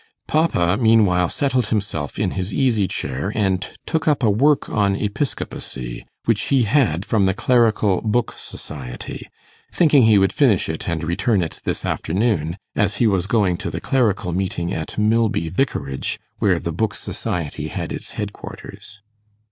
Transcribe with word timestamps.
Papa 0.25 0.77
meanwhile 0.77 1.29
settled 1.29 1.67
himself 1.67 2.17
in 2.17 2.31
his 2.31 2.51
easy 2.51 2.87
chair, 2.87 3.31
and 3.35 3.67
took 3.85 4.07
up 4.07 4.23
a 4.23 4.31
work 4.31 4.67
on 4.67 4.95
Episcopacy, 4.95 6.07
which 6.25 6.41
he 6.45 6.63
had 6.63 7.05
from 7.05 7.27
the 7.27 7.35
Clerical 7.35 8.01
Book 8.01 8.33
Society; 8.35 9.29
thinking 9.71 10.01
he 10.01 10.17
would 10.17 10.33
finish 10.33 10.69
it 10.69 10.89
and 10.89 11.03
return 11.03 11.43
it 11.43 11.59
this 11.65 11.85
afternoon, 11.85 12.57
as 12.75 12.95
he 12.95 13.05
was 13.05 13.27
going 13.27 13.57
to 13.57 13.69
the 13.69 13.79
Clerical 13.79 14.31
Meeting 14.33 14.73
at 14.73 14.97
Milby 14.97 15.49
Vicarage, 15.49 16.19
where 16.39 16.57
the 16.57 16.73
Book 16.73 16.95
Society 16.95 17.67
had 17.67 17.93
its 17.93 18.13
headquarters. 18.17 19.01